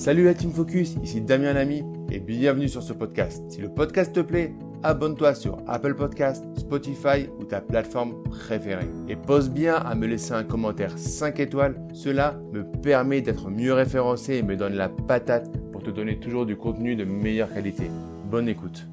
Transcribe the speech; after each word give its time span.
Salut 0.00 0.24
la 0.24 0.32
Team 0.32 0.50
Focus, 0.50 0.94
ici 1.02 1.20
Damien 1.20 1.52
Lamy 1.52 1.84
et 2.10 2.20
bienvenue 2.20 2.70
sur 2.70 2.82
ce 2.82 2.94
podcast. 2.94 3.42
Si 3.50 3.60
le 3.60 3.68
podcast 3.68 4.14
te 4.14 4.20
plaît, 4.20 4.54
abonne-toi 4.82 5.34
sur 5.34 5.58
Apple 5.68 5.94
Podcast, 5.94 6.42
Spotify 6.56 7.28
ou 7.38 7.44
ta 7.44 7.60
plateforme 7.60 8.14
préférée. 8.22 8.88
Et 9.10 9.16
pose 9.16 9.50
bien 9.50 9.74
à 9.74 9.94
me 9.94 10.06
laisser 10.06 10.32
un 10.32 10.42
commentaire 10.42 10.92
5 10.96 11.38
étoiles, 11.40 11.78
cela 11.92 12.34
me 12.50 12.64
permet 12.64 13.20
d'être 13.20 13.50
mieux 13.50 13.74
référencé 13.74 14.36
et 14.36 14.42
me 14.42 14.56
donne 14.56 14.72
la 14.72 14.88
patate 14.88 15.50
pour 15.70 15.82
te 15.82 15.90
donner 15.90 16.18
toujours 16.18 16.46
du 16.46 16.56
contenu 16.56 16.96
de 16.96 17.04
meilleure 17.04 17.52
qualité. 17.52 17.90
Bonne 18.24 18.48
écoute. 18.48 18.86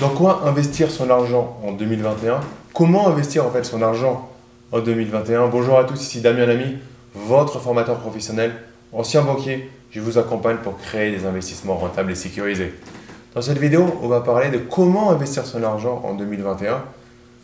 Dans 0.00 0.10
quoi 0.10 0.46
investir 0.46 0.88
son 0.88 1.10
argent 1.10 1.58
en 1.64 1.72
2021 1.72 2.38
Comment 2.72 3.08
investir 3.08 3.44
en 3.44 3.50
fait 3.50 3.64
son 3.64 3.82
argent 3.82 4.30
en 4.70 4.78
2021 4.78 5.48
Bonjour 5.48 5.80
à 5.80 5.82
tous, 5.82 6.00
ici 6.00 6.20
Damien 6.20 6.46
Lamy, 6.46 6.76
votre 7.12 7.58
formateur 7.58 7.98
professionnel 7.98 8.52
Ancien 8.92 9.20
banquier, 9.20 9.70
je 9.90 10.00
vous 10.00 10.16
accompagne 10.16 10.56
pour 10.58 10.78
créer 10.78 11.10
des 11.10 11.26
investissements 11.26 11.76
rentables 11.76 12.10
et 12.10 12.14
sécurisés. 12.14 12.72
Dans 13.34 13.42
cette 13.42 13.58
vidéo, 13.58 13.98
on 14.02 14.08
va 14.08 14.22
parler 14.22 14.48
de 14.48 14.56
comment 14.56 15.10
investir 15.10 15.44
son 15.44 15.62
argent 15.62 16.00
en 16.04 16.14
2021. 16.14 16.82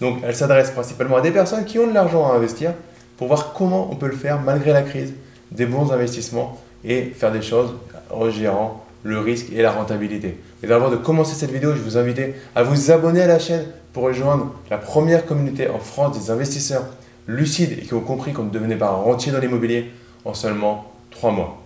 Donc, 0.00 0.20
elle 0.24 0.34
s'adresse 0.34 0.70
principalement 0.70 1.16
à 1.16 1.20
des 1.20 1.30
personnes 1.30 1.66
qui 1.66 1.78
ont 1.78 1.86
de 1.86 1.92
l'argent 1.92 2.32
à 2.32 2.34
investir 2.34 2.72
pour 3.18 3.28
voir 3.28 3.52
comment 3.52 3.90
on 3.92 3.96
peut 3.96 4.06
le 4.06 4.16
faire 4.16 4.40
malgré 4.40 4.72
la 4.72 4.82
crise, 4.82 5.12
des 5.52 5.66
bons 5.66 5.92
investissements 5.92 6.58
et 6.82 7.02
faire 7.14 7.30
des 7.30 7.42
choses 7.42 7.74
en 8.10 8.30
gérant 8.30 8.82
le 9.02 9.18
risque 9.18 9.48
et 9.52 9.60
la 9.60 9.70
rentabilité. 9.70 10.40
Mais 10.62 10.72
avant 10.72 10.88
de 10.88 10.96
commencer 10.96 11.34
cette 11.34 11.52
vidéo, 11.52 11.74
je 11.74 11.82
vous 11.82 11.98
invite 11.98 12.20
à 12.54 12.62
vous 12.62 12.90
abonner 12.90 13.20
à 13.20 13.26
la 13.26 13.38
chaîne 13.38 13.66
pour 13.92 14.04
rejoindre 14.04 14.54
la 14.70 14.78
première 14.78 15.26
communauté 15.26 15.68
en 15.68 15.78
France 15.78 16.18
des 16.18 16.30
investisseurs 16.30 16.86
lucides 17.26 17.78
et 17.78 17.82
qui 17.82 17.92
ont 17.92 18.00
compris 18.00 18.32
qu'on 18.32 18.44
ne 18.44 18.50
devenait 18.50 18.76
pas 18.76 18.88
rentier 18.88 19.30
dans 19.30 19.40
l'immobilier 19.40 19.90
en 20.24 20.32
seulement 20.32 20.93
trois 21.14 21.30
mois. 21.30 21.58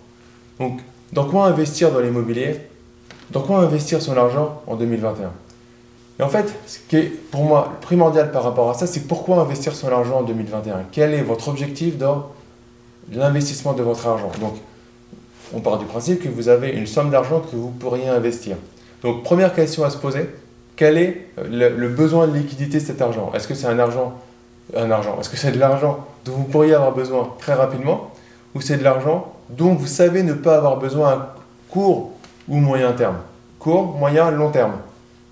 Donc, 0.60 0.80
dans 1.12 1.24
quoi 1.24 1.46
investir 1.46 1.90
dans 1.90 2.00
l'immobilier? 2.00 2.56
Dans 3.30 3.42
quoi 3.42 3.58
investir 3.58 4.00
son 4.00 4.16
argent 4.16 4.62
en 4.66 4.77
2021 4.77 5.30
Et 6.18 6.22
en 6.22 6.28
fait, 6.28 6.52
ce 6.66 6.78
qui 6.88 6.96
est 6.96 7.30
pour 7.30 7.44
moi 7.44 7.72
primordial 7.80 8.30
par 8.30 8.44
rapport 8.44 8.70
à 8.70 8.74
ça, 8.74 8.86
c'est 8.86 9.06
pourquoi 9.06 9.40
investir 9.40 9.74
son 9.74 9.88
argent 9.88 10.18
en 10.18 10.22
2021 10.22 10.84
Quel 10.92 11.14
est 11.14 11.22
votre 11.22 11.48
objectif 11.48 11.98
dans 11.98 12.28
l'investissement 13.12 13.72
de 13.72 13.82
votre 13.82 14.06
argent? 14.06 14.30
Donc, 14.40 14.55
on 15.55 15.60
part 15.60 15.78
du 15.78 15.86
principe 15.86 16.22
que 16.22 16.28
vous 16.28 16.48
avez 16.48 16.70
une 16.70 16.86
somme 16.86 17.10
d'argent 17.10 17.40
que 17.40 17.56
vous 17.56 17.70
pourriez 17.70 18.08
investir. 18.08 18.56
Donc, 19.02 19.22
première 19.22 19.55
question 19.55 19.84
à 19.84 19.90
se 19.90 19.96
poser, 19.96 20.28
quel 20.77 20.98
est 20.98 21.27
le, 21.42 21.70
le 21.70 21.88
besoin 21.88 22.27
de 22.27 22.36
liquidité 22.36 22.78
de 22.78 22.84
cet 22.84 23.00
argent? 23.00 23.33
Est-ce 23.34 23.48
que 23.48 23.55
c'est 23.55 23.66
un 23.66 23.78
argent, 23.78 24.14
un 24.77 24.90
argent? 24.90 25.16
Est-ce 25.20 25.30
que 25.30 25.36
c'est 25.36 25.52
de 25.52 25.58
l'argent 25.58 26.06
dont 26.24 26.33
vous 26.33 26.44
pourriez 26.44 26.74
avoir 26.74 26.92
besoin 26.92 27.33
très 27.38 27.55
rapidement 27.55 28.10
ou 28.55 28.60
c'est 28.60 28.77
de 28.77 28.84
l'argent 28.84 29.33
dont 29.50 29.74
vous 29.74 29.86
savez 29.86 30.22
ne 30.22 30.34
pas 30.34 30.56
avoir 30.56 30.78
besoin 30.78 31.10
à 31.10 31.34
court 31.70 32.12
ou 32.48 32.56
moyen 32.56 32.92
terme 32.92 33.18
Court, 33.58 33.96
moyen, 33.98 34.30
long 34.30 34.50
terme. 34.50 34.74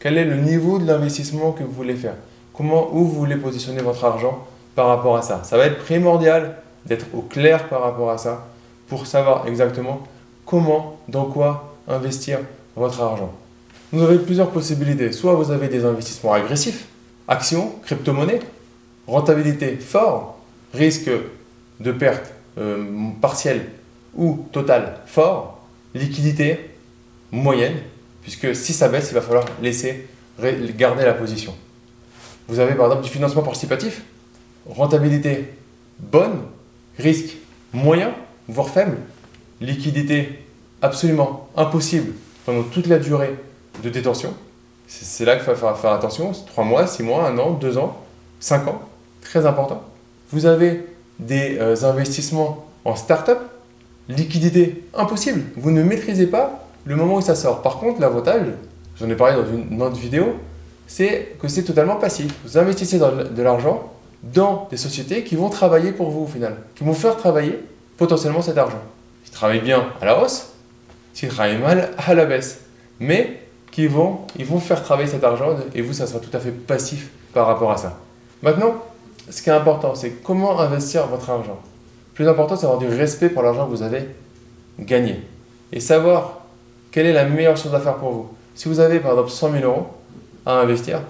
Quel 0.00 0.18
est 0.18 0.24
le 0.24 0.36
niveau 0.36 0.78
de 0.78 0.86
l'investissement 0.86 1.52
que 1.52 1.62
vous 1.62 1.70
voulez 1.70 1.94
faire? 1.94 2.14
Comment, 2.52 2.88
où 2.92 3.04
vous 3.04 3.12
voulez 3.12 3.36
positionner 3.36 3.82
votre 3.82 4.04
argent 4.04 4.44
par 4.74 4.88
rapport 4.88 5.16
à 5.16 5.22
ça? 5.22 5.42
Ça 5.44 5.56
va 5.56 5.66
être 5.66 5.84
primordial 5.84 6.56
d'être 6.86 7.06
au 7.14 7.20
clair 7.20 7.68
par 7.68 7.82
rapport 7.82 8.10
à 8.10 8.18
ça 8.18 8.46
pour 8.88 9.06
savoir 9.06 9.46
exactement 9.46 10.00
comment, 10.44 10.98
dans 11.08 11.26
quoi 11.26 11.76
investir 11.88 12.40
votre 12.74 13.00
argent. 13.00 13.32
Vous 13.92 14.02
avez 14.02 14.18
plusieurs 14.18 14.50
possibilités. 14.50 15.12
Soit 15.12 15.34
vous 15.34 15.52
avez 15.52 15.68
des 15.68 15.84
investissements 15.84 16.32
agressifs, 16.32 16.86
actions, 17.28 17.72
crypto-monnaies, 17.84 18.40
rentabilité 19.06 19.76
fort, 19.76 20.38
risque 20.74 21.10
de 21.78 21.92
perte 21.92 22.32
euh, 22.58 22.84
partiel 23.20 23.66
ou 24.16 24.46
total 24.52 24.98
fort, 25.06 25.60
liquidité 25.94 26.70
moyenne, 27.30 27.76
puisque 28.22 28.54
si 28.54 28.72
ça 28.72 28.88
baisse, 28.88 29.10
il 29.10 29.14
va 29.14 29.20
falloir 29.20 29.44
laisser 29.62 30.08
garder 30.76 31.04
la 31.04 31.14
position. 31.14 31.54
Vous 32.48 32.58
avez 32.58 32.74
par 32.74 32.86
exemple 32.86 33.04
du 33.04 33.10
financement 33.10 33.42
participatif, 33.42 34.02
rentabilité 34.68 35.46
bonne, 35.98 36.42
risque 36.98 37.36
moyen, 37.72 38.14
voire 38.48 38.68
faible, 38.68 38.98
liquidité 39.60 40.44
absolument 40.82 41.48
impossible 41.56 42.12
pendant 42.44 42.62
toute 42.62 42.86
la 42.86 42.98
durée 42.98 43.34
de 43.82 43.90
détention. 43.90 44.34
C'est 44.86 45.24
là 45.24 45.36
qu'il 45.36 45.44
faut 45.44 45.54
faire, 45.54 45.92
attention, 45.92 46.32
3 46.32 46.64
mois, 46.64 46.86
6 46.86 47.02
mois, 47.02 47.26
1 47.28 47.38
an, 47.38 47.52
2 47.52 47.78
ans, 47.78 48.00
5 48.38 48.68
ans, 48.68 48.82
très 49.20 49.44
important. 49.44 49.82
Vous 50.30 50.46
avez 50.46 50.86
des 51.18 51.58
euh, 51.58 51.84
investissements 51.84 52.66
en 52.84 52.94
start-up, 52.94 53.40
liquidité 54.08 54.84
impossible. 54.94 55.42
Vous 55.56 55.70
ne 55.70 55.82
maîtrisez 55.82 56.26
pas 56.26 56.66
le 56.84 56.96
moment 56.96 57.16
où 57.16 57.20
ça 57.20 57.34
sort. 57.34 57.62
Par 57.62 57.78
contre, 57.78 58.00
l'avantage, 58.00 58.46
j'en 58.98 59.08
ai 59.08 59.14
parlé 59.14 59.36
dans 59.36 59.46
une 59.46 59.82
autre 59.82 59.96
vidéo, 59.96 60.36
c'est 60.86 61.36
que 61.40 61.48
c'est 61.48 61.64
totalement 61.64 61.96
passif. 61.96 62.32
Vous 62.44 62.58
investissez 62.58 62.98
de 62.98 63.42
l'argent 63.42 63.92
dans 64.22 64.68
des 64.70 64.76
sociétés 64.76 65.24
qui 65.24 65.36
vont 65.36 65.50
travailler 65.50 65.92
pour 65.92 66.10
vous 66.10 66.22
au 66.22 66.26
final, 66.26 66.56
qui 66.74 66.84
vont 66.84 66.92
faire 66.92 67.16
travailler 67.16 67.58
potentiellement 67.96 68.42
cet 68.42 68.58
argent. 68.58 68.80
Ils 69.26 69.30
travaillent 69.30 69.60
bien 69.60 69.86
à 70.00 70.04
la 70.04 70.22
hausse, 70.22 70.52
s'ils 71.12 71.28
travaillent 71.28 71.58
mal 71.58 71.90
à 71.98 72.14
la 72.14 72.24
baisse. 72.24 72.60
Mais 73.00 73.40
qui 73.72 73.86
vont, 73.88 74.20
ils 74.38 74.46
vont 74.46 74.58
faire 74.58 74.82
travailler 74.82 75.08
cet 75.08 75.22
argent 75.22 75.56
et 75.74 75.82
vous, 75.82 75.92
ça 75.92 76.06
sera 76.06 76.18
tout 76.18 76.34
à 76.34 76.40
fait 76.40 76.50
passif 76.50 77.10
par 77.34 77.46
rapport 77.46 77.70
à 77.70 77.76
ça. 77.76 77.98
Maintenant, 78.42 78.76
ce 79.28 79.42
qui 79.42 79.50
est 79.50 79.52
important, 79.52 79.94
c'est 79.94 80.22
comment 80.22 80.58
investir 80.58 81.06
votre 81.08 81.28
argent. 81.28 81.58
Plus 82.16 82.26
important, 82.26 82.56
c'est 82.56 82.64
avoir 82.64 82.80
du 82.80 82.88
respect 82.88 83.28
pour 83.28 83.42
l'argent 83.42 83.66
que 83.66 83.70
vous 83.70 83.82
avez 83.82 84.08
gagné. 84.80 85.20
Et 85.70 85.80
savoir 85.80 86.40
quelle 86.90 87.04
est 87.04 87.12
la 87.12 87.26
meilleure 87.26 87.58
chose 87.58 87.74
à 87.74 87.80
faire 87.80 87.96
pour 87.96 88.10
vous. 88.10 88.28
Si 88.54 88.68
vous 88.68 88.80
avez 88.80 89.00
par 89.00 89.12
exemple 89.12 89.30
100 89.30 89.52
000 89.52 89.64
euros 89.64 89.86
à 90.46 90.60
investir, 90.60 91.02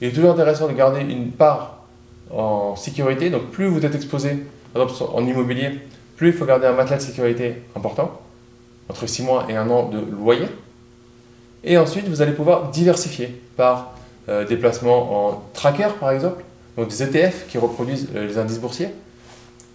il 0.00 0.08
est 0.08 0.12
toujours 0.12 0.30
intéressant 0.30 0.68
de 0.68 0.72
garder 0.72 1.00
une 1.00 1.32
part 1.32 1.82
en 2.30 2.76
sécurité. 2.76 3.30
Donc 3.30 3.50
plus 3.50 3.66
vous 3.66 3.84
êtes 3.84 3.96
exposé, 3.96 4.44
par 4.72 4.82
exemple 4.82 5.12
en 5.12 5.26
immobilier, 5.26 5.80
plus 6.16 6.28
il 6.28 6.34
faut 6.34 6.44
garder 6.44 6.68
un 6.68 6.72
matelas 6.72 6.98
de 6.98 7.02
sécurité 7.02 7.62
important, 7.74 8.20
entre 8.88 9.08
6 9.08 9.24
mois 9.24 9.46
et 9.48 9.56
1 9.56 9.68
an 9.70 9.88
de 9.88 9.98
loyer. 9.98 10.46
Et 11.64 11.78
ensuite, 11.78 12.06
vous 12.08 12.22
allez 12.22 12.32
pouvoir 12.32 12.70
diversifier 12.70 13.42
par 13.56 13.94
euh, 14.28 14.46
des 14.46 14.56
placements 14.56 15.30
en 15.30 15.42
tracker 15.52 15.88
par 15.98 16.12
exemple, 16.12 16.44
donc 16.76 16.88
des 16.88 17.02
ETF 17.02 17.48
qui 17.48 17.58
reproduisent 17.58 18.08
euh, 18.14 18.28
les 18.28 18.38
indices 18.38 18.60
boursiers. 18.60 18.90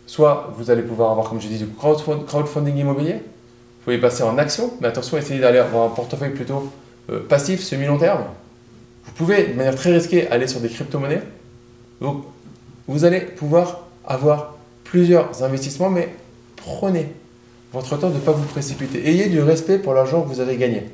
Soit 0.09 0.51
vous 0.57 0.71
allez 0.71 0.81
pouvoir 0.81 1.11
avoir, 1.11 1.29
comme 1.29 1.39
je 1.39 1.47
dis, 1.47 1.59
du 1.59 1.67
crowdfunding 1.67 2.75
immobilier. 2.75 3.13
Vous 3.13 3.83
pouvez 3.83 3.99
passer 3.99 4.23
en 4.23 4.39
action, 4.39 4.73
mais 4.81 4.87
attention, 4.87 5.19
essayez 5.19 5.39
d'aller 5.39 5.59
avoir 5.59 5.85
un 5.85 5.89
portefeuille 5.89 6.31
plutôt 6.31 6.67
euh, 7.11 7.19
passif, 7.29 7.61
semi-long 7.61 7.99
terme. 7.99 8.23
Vous 9.05 9.11
pouvez, 9.11 9.45
de 9.45 9.53
manière 9.53 9.75
très 9.75 9.93
risquée, 9.93 10.27
aller 10.29 10.47
sur 10.47 10.61
des 10.61 10.69
crypto-monnaies. 10.69 11.21
Donc, 12.01 12.23
vous 12.87 13.05
allez 13.05 13.19
pouvoir 13.19 13.81
avoir 14.03 14.55
plusieurs 14.83 15.43
investissements, 15.43 15.91
mais 15.91 16.09
prenez 16.55 17.13
votre 17.71 17.95
temps 17.95 18.09
de 18.09 18.15
ne 18.15 18.19
pas 18.19 18.31
vous 18.31 18.47
précipiter. 18.47 19.07
Ayez 19.07 19.29
du 19.29 19.43
respect 19.43 19.77
pour 19.77 19.93
l'argent 19.93 20.23
que 20.23 20.27
vous 20.27 20.39
avez 20.39 20.57
gagné. 20.57 20.89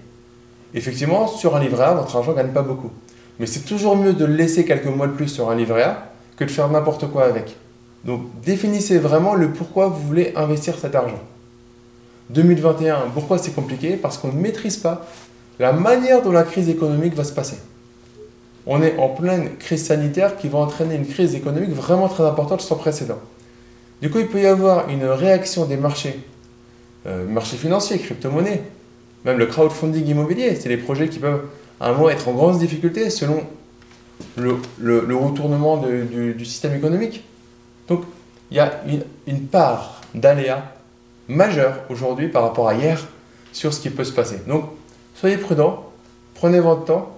Effectivement, 0.74 1.30
sur 1.30 1.56
un 1.56 1.62
livret 1.62 1.86
A, 1.86 1.94
votre 1.94 2.18
argent 2.18 2.32
ne 2.34 2.36
gagne 2.36 2.52
pas 2.52 2.64
beaucoup. 2.64 2.92
Mais 3.40 3.46
c'est 3.46 3.62
toujours 3.62 3.96
mieux 3.96 4.12
de 4.12 4.26
laisser 4.26 4.66
quelques 4.66 4.88
mois 4.88 5.08
de 5.08 5.14
plus 5.14 5.30
sur 5.30 5.50
un 5.50 5.56
livret 5.56 5.84
A 5.84 6.12
que 6.36 6.44
de 6.44 6.52
faire 6.52 6.68
n'importe 6.68 7.10
quoi 7.10 7.24
avec. 7.24 7.56
Donc 8.06 8.22
définissez 8.44 9.00
vraiment 9.00 9.36
le 9.36 9.52
pourquoi 9.52 9.88
vous 9.88 10.02
voulez 10.08 10.34
investir 10.36 10.78
cet 10.78 10.96
argent. 10.96 11.20
2021, 12.30 13.12
pourquoi 13.14 13.38
c'est 13.38 13.52
compliqué? 13.52 13.98
Parce 13.98 14.18
qu'on 14.18 14.30
ne 14.30 14.40
maîtrise 14.40 14.78
pas 14.78 15.06
la 15.60 15.74
manière 15.74 16.22
dont 16.22 16.32
la 16.32 16.44
crise 16.44 16.70
économique 16.70 17.16
va 17.16 17.24
se 17.24 17.34
passer. 17.34 17.58
On 18.68 18.82
est 18.82 18.98
en 18.98 19.10
pleine 19.10 19.56
crise 19.58 19.86
sanitaire 19.86 20.38
qui 20.38 20.50
va 20.50 20.60
entraîner 20.60 20.96
une 20.96 21.08
crise 21.08 21.36
économique 21.36 21.72
vraiment 21.72 22.08
très 22.08 22.24
importante 22.24 22.62
sans 22.62 22.76
précédent. 22.76 23.20
Du 24.02 24.10
coup, 24.10 24.20
il 24.20 24.28
peut 24.28 24.42
y 24.42 24.48
avoir 24.48 24.90
une 24.90 25.06
réaction 25.06 25.66
des 25.66 25.78
marchés, 25.78 26.20
euh, 27.06 27.28
marchés 27.28 27.58
financiers, 27.58 28.00
crypto-monnaies, 28.00 28.64
même 29.24 29.38
le 29.38 29.46
crowdfunding 29.46 30.06
immobilier, 30.06 30.56
c'est 30.56 30.70
les 30.70 30.78
projets 30.78 31.10
qui 31.10 31.20
peuvent 31.20 31.42
à 31.80 31.90
un 31.90 31.94
moment 31.94 32.10
être 32.10 32.28
en 32.28 32.34
grande 32.34 32.60
difficulté 32.60 33.10
selon 33.10 33.42
le, 34.36 35.16
retournement 35.16 35.78
du, 35.78 36.46
système 36.46 36.76
économique. 36.76 37.24
Donc, 37.88 38.04
il 38.52 38.58
y 38.58 38.60
a 38.60 38.82
une, 39.28 39.42
part 39.48 40.02
d'aléa 40.14 40.74
majeure 41.28 41.80
aujourd'hui 41.90 42.28
par 42.28 42.44
rapport 42.44 42.68
à 42.68 42.76
hier 42.76 43.00
sur 43.52 43.74
ce 43.74 43.80
qui 43.80 43.90
peut 43.90 44.04
se 44.04 44.12
passer. 44.12 44.40
Donc, 44.48 44.66
soyez 45.16 45.38
prudents, 45.38 45.92
prenez 46.36 46.60
votre 46.60 46.86
temps. 46.86 47.12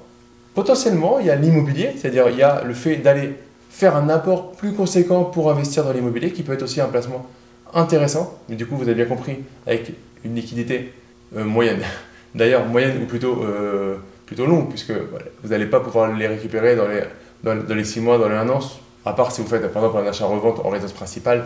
Potentiellement, 0.53 1.19
il 1.19 1.27
y 1.27 1.29
a 1.29 1.35
l'immobilier, 1.35 1.91
c'est-à-dire 1.97 2.29
il 2.29 2.37
y 2.37 2.43
a 2.43 2.63
le 2.63 2.73
fait 2.73 2.97
d'aller 2.97 3.35
faire 3.69 3.95
un 3.95 4.09
apport 4.09 4.53
plus 4.53 4.73
conséquent 4.73 5.23
pour 5.25 5.51
investir 5.51 5.83
dans 5.83 5.91
l'immobilier, 5.91 6.31
qui 6.31 6.43
peut 6.43 6.53
être 6.53 6.63
aussi 6.63 6.81
un 6.81 6.87
placement 6.87 7.27
intéressant, 7.73 8.37
mais 8.49 8.55
du 8.55 8.65
coup, 8.65 8.75
vous 8.75 8.83
avez 8.83 8.95
bien 8.95 9.05
compris, 9.05 9.39
avec 9.67 9.91
une 10.23 10.35
liquidité 10.35 10.93
euh, 11.35 11.43
moyenne. 11.43 11.81
D'ailleurs, 12.35 12.65
moyenne 12.65 13.03
ou 13.03 13.05
plutôt 13.05 13.43
euh, 13.43 13.97
plutôt 14.25 14.45
long, 14.45 14.65
puisque 14.65 14.91
vous 14.91 15.49
n'allez 15.49 15.65
pas 15.65 15.79
pouvoir 15.79 16.13
les 16.13 16.27
récupérer 16.27 16.75
dans 16.75 16.87
les, 16.87 17.01
dans, 17.43 17.75
les 17.75 17.83
6 17.83 18.01
mois, 18.01 18.17
dans 18.17 18.29
les 18.29 18.35
1 18.35 18.49
an, 18.49 18.59
à 19.07 19.13
part 19.13 19.31
si 19.31 19.41
vous 19.41 19.47
faites 19.47 19.71
par 19.71 19.85
exemple 19.85 20.05
un 20.05 20.09
achat-revente 20.09 20.59
en 20.65 20.69
résidence 20.69 20.93
principale 20.93 21.45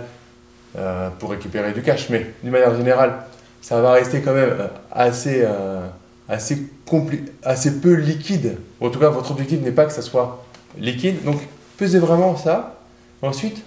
euh, 0.77 1.09
pour 1.19 1.29
récupérer 1.29 1.73
du 1.73 1.81
cash. 1.81 2.09
Mais 2.09 2.33
d'une 2.41 2.51
manière 2.51 2.75
générale, 2.75 3.25
ça 3.61 3.81
va 3.81 3.91
rester 3.93 4.21
quand 4.21 4.33
même 4.33 4.55
euh, 4.59 4.67
assez, 4.91 5.43
euh, 5.43 5.85
assez, 6.27 6.57
peu 7.81 7.93
liquide. 7.93 8.57
En 8.79 8.89
tout 8.89 8.99
cas, 8.99 9.09
votre 9.09 9.31
objectif 9.31 9.61
n'est 9.61 9.71
pas 9.71 9.85
que 9.85 9.93
ça 9.93 10.01
soit 10.01 10.43
liquide. 10.77 11.23
Donc, 11.23 11.39
pesez 11.77 11.99
vraiment 11.99 12.35
ça. 12.35 12.79
Ensuite, 13.21 13.61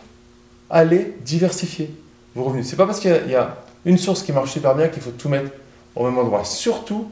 allez 0.68 1.14
diversifier 1.24 1.94
vos 2.34 2.44
revenus. 2.44 2.66
C'est 2.66 2.76
pas 2.76 2.86
parce 2.86 2.98
qu'il 2.98 3.28
y, 3.28 3.36
a 3.36 3.56
une 3.84 3.98
source 3.98 4.22
qui 4.22 4.32
marche 4.32 4.50
super 4.50 4.74
bien 4.74 4.88
qu'il 4.88 5.02
faut 5.02 5.12
tout 5.12 5.28
mettre 5.28 5.50
au 5.94 6.04
même 6.04 6.18
endroit. 6.18 6.44
Surtout 6.44 7.08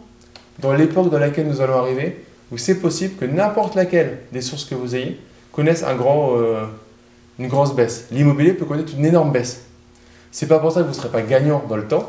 dans 0.58 0.73
l'époque 0.73 1.11
dans 1.11 1.19
laquelle 1.19 1.46
nous 1.46 1.61
allons 1.61 1.76
arriver, 1.76 2.25
où 2.50 2.58
c'est 2.58 2.81
possible 2.81 3.14
que 3.14 3.25
n'importe 3.25 3.76
laquelle 3.76 4.19
des 4.32 4.40
sources 4.40 4.64
que 4.64 4.75
vous 4.75 4.96
ayez 4.96 5.20
connaisse 5.52 5.82
un 5.84 5.94
grand, 5.94 6.37
euh, 6.37 6.64
une 7.38 7.49
grosse 7.49 7.75
baisse. 7.75 8.06
L'immobilier 8.10 8.54
peut 8.54 8.64
connaître 8.64 8.93
une 8.96 9.04
énorme 9.04 9.31
baisse. 9.31 9.62
C'est 10.31 10.46
pas 10.46 10.58
pour 10.58 10.72
ça 10.72 10.81
que 10.81 10.84
vous 10.87 10.93
ne 10.93 10.96
serez 10.96 11.10
pas 11.10 11.22
gagnant 11.22 11.62
dans 11.69 11.76
le 11.76 11.87
temps. 11.87 12.08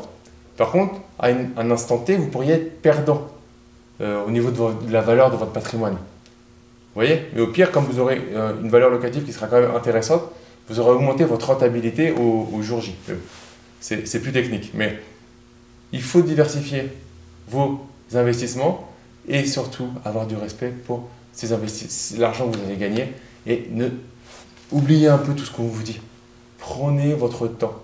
Par 0.56 0.70
contre, 0.70 0.94
à 1.18 1.28
un 1.28 1.70
instant 1.70 1.98
T, 1.98 2.16
vous 2.16 2.28
pourriez 2.28 2.54
être 2.54 2.80
perdant 2.80 3.28
euh, 4.00 4.24
au 4.26 4.30
niveau 4.30 4.50
de, 4.50 4.92
la 4.92 5.02
valeur 5.02 5.30
de 5.30 5.36
votre 5.36 5.52
patrimoine. 5.52 5.94
Vous 5.94 7.00
voyez? 7.00 7.26
Mais 7.34 7.40
au 7.40 7.48
pire, 7.48 7.70
comme 7.70 7.84
vous 7.84 7.98
aurez 7.98 8.20
euh, 8.32 8.52
une 8.62 8.70
valeur 8.70 8.90
locative 8.90 9.24
qui 9.24 9.32
sera 9.32 9.46
quand 9.46 9.60
même 9.60 9.74
intéressante, 9.74 10.22
vous 10.68 10.80
aurez 10.80 10.92
augmenté 10.92 11.24
votre 11.24 11.46
rentabilité 11.48 12.12
au, 12.12 12.48
au 12.52 12.62
jour 12.62 12.80
J. 12.80 12.94
C'est 13.80 14.20
plus 14.20 14.32
technique. 14.32 14.70
Mais 14.72 14.98
il 15.92 16.00
faut 16.02 16.22
diversifier 16.22 16.90
vos 17.48 17.86
investissements 18.14 18.88
et 19.28 19.44
surtout 19.44 19.88
avoir 20.04 20.26
du 20.26 20.36
respect 20.36 20.72
pour 20.86 21.08
l'argent 22.16 22.48
que 22.48 22.56
vous 22.56 22.64
allez 22.64 22.76
gagner 22.76 23.12
et 23.46 23.68
ne 23.72 23.88
oubliez 24.72 25.08
un 25.08 25.18
peu 25.18 25.34
tout 25.34 25.44
ce 25.44 25.50
qu'on 25.50 25.64
vous 25.64 25.82
dit. 25.82 26.00
Prenez 26.58 27.14
votre 27.14 27.46
temps 27.46 27.74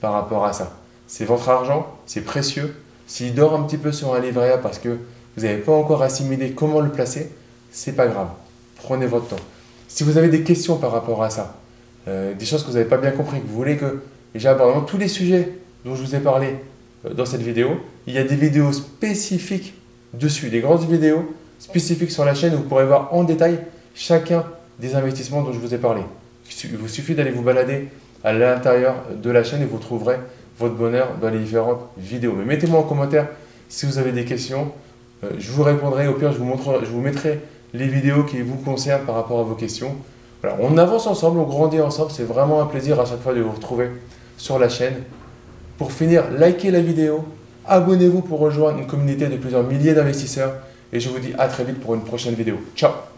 par 0.00 0.12
rapport 0.12 0.44
à 0.44 0.52
ça. 0.52 0.76
C'est 1.06 1.24
votre 1.24 1.48
argent, 1.48 1.86
c'est 2.06 2.22
précieux. 2.22 2.74
S'il 3.06 3.34
dort 3.34 3.54
un 3.54 3.62
petit 3.64 3.76
peu 3.76 3.92
sur 3.92 4.14
un 4.14 4.20
livret 4.20 4.52
A 4.52 4.58
parce 4.58 4.78
que 4.78 4.98
vous 5.36 5.42
n'avez 5.42 5.58
pas 5.58 5.72
encore 5.72 6.02
assimilé 6.02 6.52
comment 6.52 6.80
le 6.80 6.90
placer, 6.90 7.30
c'est 7.70 7.92
pas 7.92 8.06
grave. 8.06 8.28
Prenez 8.76 9.06
votre 9.06 9.28
temps. 9.28 9.42
Si 9.88 10.04
vous 10.04 10.18
avez 10.18 10.28
des 10.28 10.42
questions 10.42 10.76
par 10.76 10.92
rapport 10.92 11.22
à 11.22 11.30
ça, 11.30 11.56
euh, 12.08 12.34
des 12.34 12.44
choses 12.44 12.62
que 12.62 12.68
vous 12.68 12.74
n'avez 12.74 12.88
pas 12.88 12.98
bien 12.98 13.10
compris, 13.10 13.40
que 13.40 13.46
vous 13.46 13.54
voulez 13.54 13.76
que 13.76 14.02
j'aborde 14.34 14.86
tous 14.86 14.98
les 14.98 15.08
sujets 15.08 15.52
dont 15.84 15.94
je 15.94 16.02
vous 16.02 16.14
ai 16.14 16.20
parlé 16.20 16.56
euh, 17.06 17.14
dans 17.14 17.26
cette 17.26 17.42
vidéo, 17.42 17.80
il 18.06 18.14
y 18.14 18.18
a 18.18 18.24
des 18.24 18.36
vidéos 18.36 18.72
spécifiques 18.72 19.74
dessus, 20.12 20.50
des 20.50 20.60
grandes 20.60 20.88
vidéos 20.88 21.34
spécifiques 21.58 22.10
sur 22.10 22.24
la 22.24 22.34
chaîne 22.34 22.54
où 22.54 22.58
vous 22.58 22.64
pourrez 22.64 22.86
voir 22.86 23.12
en 23.12 23.24
détail 23.24 23.60
chacun 23.94 24.44
des 24.78 24.94
investissements 24.94 25.42
dont 25.42 25.52
je 25.52 25.58
vous 25.58 25.74
ai 25.74 25.78
parlé. 25.78 26.02
Il 26.64 26.76
vous 26.76 26.88
suffit 26.88 27.14
d'aller 27.14 27.30
vous 27.30 27.42
balader 27.42 27.88
à 28.22 28.32
l'intérieur 28.32 28.96
de 29.14 29.30
la 29.30 29.44
chaîne 29.44 29.62
et 29.62 29.66
vous 29.66 29.78
trouverez 29.78 30.16
votre 30.58 30.74
bonheur 30.74 31.08
dans 31.20 31.30
les 31.30 31.38
différentes 31.38 31.80
vidéos. 31.96 32.34
Mais 32.36 32.44
mettez-moi 32.44 32.80
en 32.80 32.84
commentaire 32.84 33.28
si 33.68 33.86
vous 33.86 33.98
avez 33.98 34.12
des 34.12 34.24
questions. 34.24 34.72
Euh, 35.24 35.30
je 35.38 35.50
vous 35.50 35.62
répondrai. 35.62 36.06
Au 36.06 36.14
pire, 36.14 36.32
je 36.32 36.38
vous, 36.38 36.44
montrerai, 36.44 36.84
je 36.84 36.90
vous 36.90 37.00
mettrai 37.00 37.40
les 37.72 37.88
vidéos 37.88 38.24
qui 38.24 38.40
vous 38.40 38.56
concernent 38.56 39.04
par 39.04 39.16
rapport 39.16 39.40
à 39.40 39.42
vos 39.42 39.54
questions. 39.54 39.96
On 40.60 40.76
avance 40.76 41.06
ensemble, 41.06 41.38
on 41.38 41.44
grandit 41.44 41.80
ensemble. 41.80 42.10
C'est 42.10 42.24
vraiment 42.24 42.60
un 42.60 42.66
plaisir 42.66 43.00
à 43.00 43.06
chaque 43.06 43.22
fois 43.22 43.34
de 43.34 43.40
vous 43.40 43.52
retrouver 43.52 43.90
sur 44.36 44.58
la 44.58 44.68
chaîne. 44.68 44.96
Pour 45.78 45.90
finir, 45.90 46.24
likez 46.38 46.70
la 46.70 46.80
vidéo, 46.80 47.24
abonnez-vous 47.66 48.20
pour 48.20 48.40
rejoindre 48.40 48.78
une 48.78 48.86
communauté 48.86 49.26
de 49.26 49.36
plusieurs 49.36 49.64
milliers 49.64 49.94
d'investisseurs. 49.94 50.54
Et 50.92 51.00
je 51.00 51.08
vous 51.08 51.18
dis 51.18 51.32
à 51.38 51.48
très 51.48 51.64
vite 51.64 51.80
pour 51.80 51.94
une 51.94 52.02
prochaine 52.02 52.34
vidéo. 52.34 52.56
Ciao 52.76 53.13